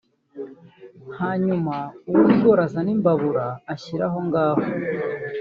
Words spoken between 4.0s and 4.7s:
aho ngaho